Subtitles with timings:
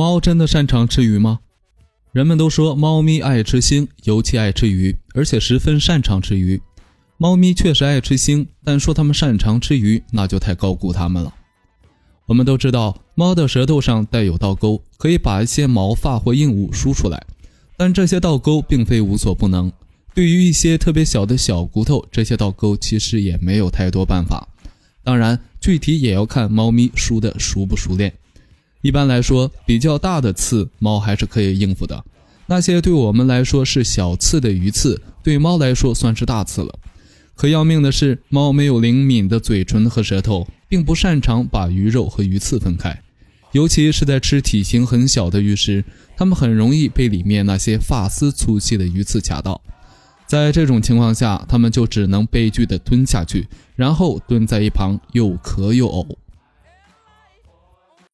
[0.00, 1.40] 猫真的擅长吃鱼吗？
[2.12, 6.58] 人们都说猫咪爱吃腥，尤其爱吃鱼，而且十分擅长吃鱼。
[7.18, 11.34] 猫咪确实爱吃腥，但说它们擅长吃鱼，那就太高估它们了。
[12.24, 17.22] 我们都知道，猫的舌头上带有倒钩，可以把一些毛发或硬物梳出来。
[17.76, 19.70] 但这些倒钩并非无所不能，
[20.14, 24.48] 对于一些特别小的小骨头，这些倒钩其实也没有太多办法。
[25.04, 28.14] 当然，具体也要看猫咪梳的熟不熟练。
[28.82, 32.04] 一般来说，比较大的刺，猫还是可以应付的。
[32.46, 36.78] 那些对我们来说是小刺的鱼刺，对猫来说算是大刺了。
[37.36, 43.00] 可要命的是，猫没有灵敏的嘴唇和舌头，并不擅长把鱼肉和鱼刺分开。
[43.52, 45.84] 尤其是在吃体型很小的鱼时，
[46.16, 49.60] 它们很容易被里面那些发丝粗细的鱼刺卡到。
[50.26, 56.16] 在这种情况下，它们就只能悲剧地吞下去，然后蹲在一旁又咳又呕。